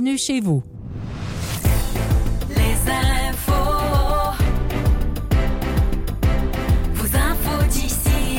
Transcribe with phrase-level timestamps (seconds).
[0.00, 0.62] Bienvenue chez vous.
[2.50, 3.52] Les infos.
[6.92, 8.38] Vos infos d'ici.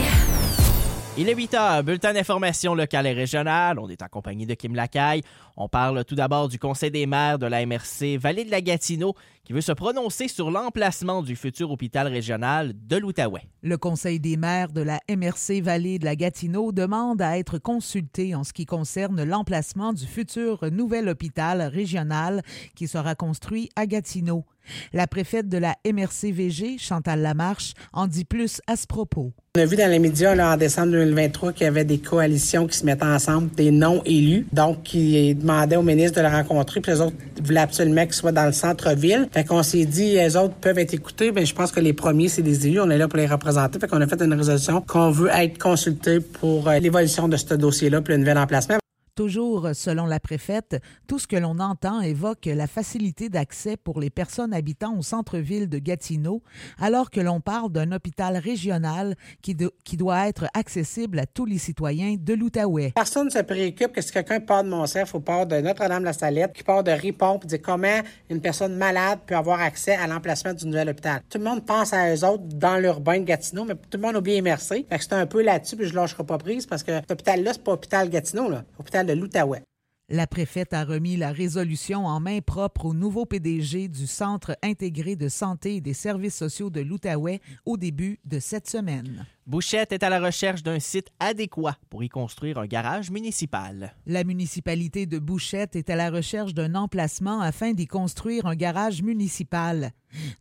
[1.18, 3.78] Il est 8 heures, bulletin d'information locale et régionale.
[3.78, 5.22] On est en compagnie de Kim Lacaille.
[5.58, 9.14] On parle tout d'abord du Conseil des maires de la MRC Vallée de la Gatineau
[9.50, 13.48] qui veut se prononcer sur l'emplacement du futur hôpital régional de l'Outaouais.
[13.64, 18.36] Le Conseil des maires de la MRC Vallée de la Gatineau demande à être consulté
[18.36, 22.44] en ce qui concerne l'emplacement du futur nouvel hôpital régional
[22.76, 24.46] qui sera construit à Gatineau.
[24.94, 29.34] La préfète de la MRC-VG, Chantal Lamarche, en dit plus à ce propos.
[29.58, 32.68] On a vu dans les médias là, en décembre 2023 qu'il y avait des coalitions
[32.68, 36.92] qui se mettaient ensemble, des non-élus, donc qui demandaient au ministre de le rencontrer, puis
[36.92, 39.28] les autres voulaient absolument qu'ils soient dans le centre-ville.
[39.40, 42.28] Fait qu'on s'est dit, les autres peuvent être écoutés, mais je pense que les premiers,
[42.28, 43.80] c'est des élus, on est là pour les représenter.
[43.80, 47.54] Fait qu'on a fait une résolution qu'on veut être consulté pour euh, l'évolution de ce
[47.54, 48.80] dossier-là, puis le nouvel emplacement.
[49.24, 54.10] Toujours selon la préfète, tout ce que l'on entend évoque la facilité d'accès pour les
[54.10, 56.42] personnes habitant au centre-ville de Gatineau,
[56.80, 61.46] alors que l'on parle d'un hôpital régional qui, do- qui doit être accessible à tous
[61.46, 62.94] les citoyens de l'Outaouais.
[62.96, 66.64] Personne ne se préoccupe que si quelqu'un part de Monsef ou part de Notre-Dame-la-Salette, qui
[66.64, 70.66] part de Ripon, puis dit comment une personne malade peut avoir accès à l'emplacement du
[70.66, 71.20] nouvel hôpital.
[71.30, 74.16] Tout le monde pense à eux autres dans l'urbain de Gatineau, mais tout le monde
[74.16, 74.86] oublie MRC.
[74.88, 77.52] Fait que c'est un peu là-dessus, puis je lâcherai pas prise, parce que cet hôpital-là,
[77.52, 78.64] c'est pas hôpital Gatineau, là.
[78.80, 79.64] Hôpital de l'Outaouais.
[80.12, 85.16] La préfète a remis la résolution en main propre au nouveau PDG du Centre intégré
[85.16, 89.26] de santé et des services sociaux de l'Outaouais au début de cette semaine.
[89.46, 93.96] Bouchette est à la recherche d'un site adéquat pour y construire un garage municipal.
[94.08, 99.02] La municipalité de Bouchette est à la recherche d'un emplacement afin d'y construire un garage
[99.04, 99.92] municipal.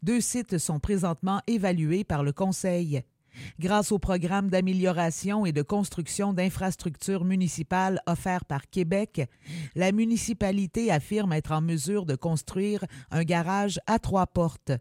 [0.02, 3.02] Deux sites sont présentement évalués par le Conseil.
[3.60, 9.22] Grâce au programme d'amélioration et de construction d'infrastructures municipales offert par Québec,
[9.74, 14.72] la municipalité affirme être en mesure de construire un garage à trois portes.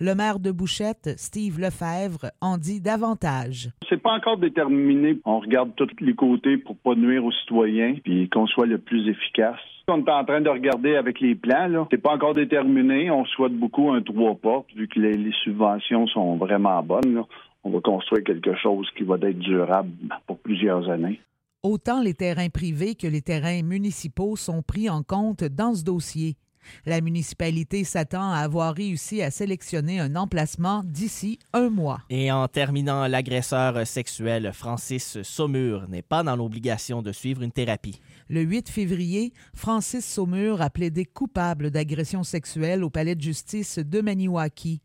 [0.00, 3.70] Le maire de Bouchette, Steve Lefebvre, en dit davantage.
[3.88, 5.18] C'est pas encore déterminé.
[5.24, 9.08] On regarde tous les côtés pour pas nuire aux citoyens puis qu'on soit le plus
[9.08, 9.60] efficace.
[9.90, 11.86] On est en train de regarder avec les plans.
[11.90, 13.10] C'est pas encore déterminé.
[13.10, 17.24] On souhaite beaucoup un trois portes vu que les, subventions sont vraiment bonnes.
[17.68, 19.90] On va construire quelque chose qui va être durable
[20.26, 21.20] pour plusieurs années.
[21.62, 26.38] Autant les terrains privés que les terrains municipaux sont pris en compte dans ce dossier.
[26.86, 32.00] La municipalité s'attend à avoir réussi à sélectionner un emplacement d'ici un mois.
[32.08, 38.00] Et en terminant, l'agresseur sexuel Francis Saumur n'est pas dans l'obligation de suivre une thérapie.
[38.30, 44.00] Le 8 février, Francis Saumur a plaidé coupable d'agression sexuelle au palais de justice de
[44.00, 44.80] Maniwaki.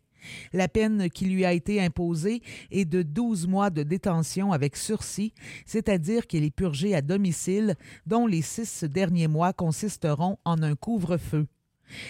[0.53, 2.41] La peine qui lui a été imposée
[2.71, 5.33] est de 12 mois de détention avec sursis,
[5.65, 7.75] c'est-à-dire qu'il est purgé à domicile,
[8.05, 11.47] dont les six derniers mois consisteront en un couvre-feu.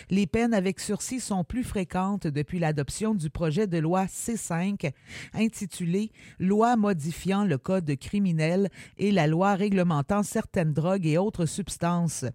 [0.10, 4.92] Les peines avec sursis sont plus fréquentes depuis l'adoption du projet de loi C5
[5.34, 12.26] intitulé Loi modifiant le code criminel et la loi réglementant certaines drogues et autres substances.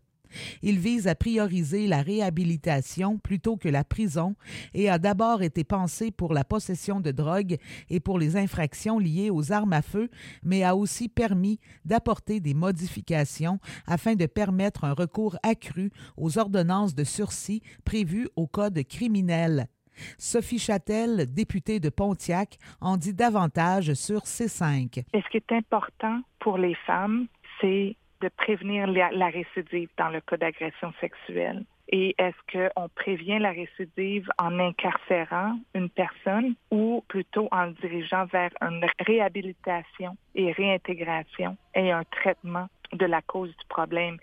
[0.62, 4.34] Il vise à prioriser la réhabilitation plutôt que la prison
[4.75, 7.56] et a d'abord été pensé pour la possession de drogue
[7.91, 10.11] et pour les infractions liées aux armes à feu,
[10.43, 16.94] mais a aussi permis d'apporter des modifications afin de permettre un recours accru aux ordonnances
[16.94, 19.69] de sursis prévues au Code criminel.
[20.17, 25.05] Sophie Châtel, députée de Pontiac, en dit davantage sur C5.
[25.12, 27.27] Et ce qui est important pour les femmes,
[27.61, 31.65] c'est de prévenir la, récidive dans le cas d'agression sexuelle.
[31.91, 32.37] Et est-ce
[32.75, 38.84] qu'on prévient la récidive en incarcérant une personne ou plutôt en le dirigeant vers une
[39.01, 44.19] réhabilitation et réintégration et un traitement de la cause du problème?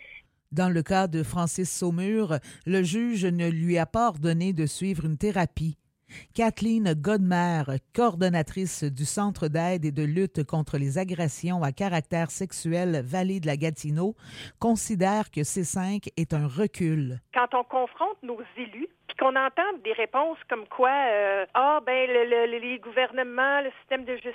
[0.52, 2.36] Dans le cas de Francis Saumur,
[2.66, 5.78] le juge ne lui a pas ordonné de suivre une thérapie.
[6.34, 13.02] Kathleen Godmer, coordonnatrice du Centre d'aide et de lutte contre les agressions à caractère sexuel
[13.04, 14.16] Vallée de la Gatineau,
[14.60, 17.20] considère que C5 est un recul.
[17.34, 22.08] Quand on confronte nos élus, puis qu'on entend des réponses comme quoi, euh, ah ben
[22.08, 24.34] le- le- les gouvernements, le système de justice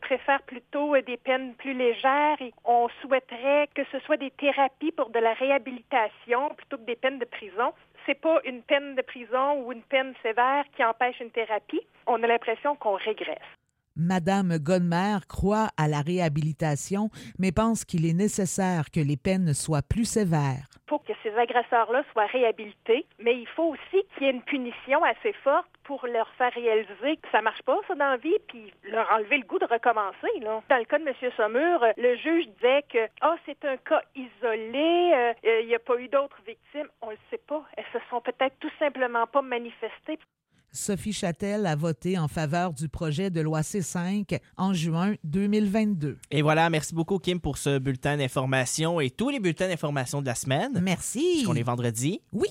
[0.00, 4.92] préfère plutôt euh, des peines plus légères et on souhaiterait que ce soit des thérapies
[4.92, 7.72] pour de la réhabilitation plutôt que des peines de prison.
[8.04, 11.80] C'est pas une peine de prison ou une peine sévère qui empêche une thérapie.
[12.06, 13.38] On a l'impression qu'on régresse.
[13.96, 19.82] Madame Godmer croit à la réhabilitation, mais pense qu'il est nécessaire que les peines soient
[19.82, 20.68] plus sévères.
[20.88, 25.02] Faut que ces agresseurs-là soient réhabilités, mais il faut aussi qu'il y ait une punition
[25.02, 28.72] assez forte pour leur faire réaliser que ça marche pas, ça, dans la vie, puis
[28.84, 30.28] leur enlever le goût de recommencer.
[30.40, 31.14] Dans le cas de M.
[31.36, 35.74] Saumur, euh, le juge disait que ah, c'est un cas isolé, euh, euh, il n'y
[35.74, 36.88] a pas eu d'autres victimes.
[37.02, 37.64] On le sait pas.
[37.76, 40.18] Elles se sont peut-être tout simplement pas manifestées.
[40.72, 46.18] Sophie Châtel a voté en faveur du projet de loi C5 en juin 2022.
[46.30, 50.26] Et voilà, merci beaucoup Kim pour ce bulletin d'information et tous les bulletins d'information de
[50.26, 50.78] la semaine.
[50.82, 51.20] Merci.
[51.36, 52.20] Puisqu'on est vendredi.
[52.32, 52.48] Oui.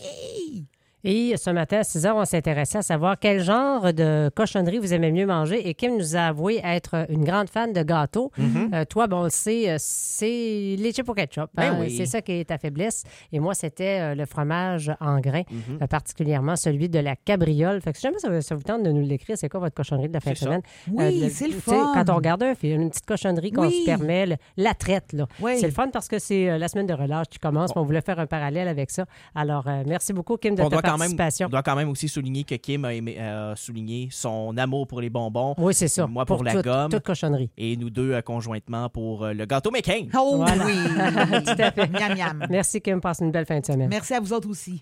[1.06, 4.92] Et ce matin à 6 heures, on s'intéressait à savoir quel genre de cochonnerie vous
[4.94, 5.70] aimez mieux manger.
[5.70, 8.32] Et Kim nous a avoué être une grande fan de gâteaux.
[8.38, 8.72] Mhm.
[8.74, 11.50] Euh, toi, bon, euh, c'est les chips au ketchup.
[11.54, 11.78] Ben hein.
[11.80, 11.96] oui.
[11.96, 13.04] C'est ça qui est ta faiblesse.
[13.32, 15.80] Et moi, c'était euh, le fromage en grains, Mhm.
[15.84, 17.82] euh, particulièrement celui de la cabriole.
[17.82, 20.08] Fait que si jamais ça, ça vous tente de nous l'écrire, c'est quoi votre cochonnerie
[20.10, 20.62] de la fin de semaine?
[20.92, 21.92] Oui, c'est le fun.
[21.94, 23.82] Quand on regarde un film, une petite cochonnerie qu'on Oui.
[23.82, 25.28] se permet, le- la traite, là.
[25.40, 25.58] Oui.
[25.60, 27.72] C'est le fun parce que c'est la semaine de relâche qui commence.
[27.76, 29.06] On voulait faire un parallèle avec ça.
[29.36, 32.08] Alors, euh, merci beaucoup, Kim, de On ta quand même, on doit quand même aussi
[32.08, 35.54] souligner que Kim a aimé- euh, souligné son amour pour les bonbons.
[35.58, 36.08] Oui, c'est ça.
[36.08, 36.90] Moi, pour la gomme.
[36.92, 37.50] Toute cochonnerie.
[37.58, 40.10] Et nous deux euh, conjointement pour euh, le gâteau making.
[40.18, 40.66] Oh Voilà.
[40.66, 40.74] oui.
[41.46, 41.88] Tout à fait.
[41.90, 42.48] Miam, miam.
[42.50, 43.00] Merci, Kim.
[43.02, 43.90] Passe une belle fin de semaine.
[43.90, 44.74] Merci à vous autres aussi.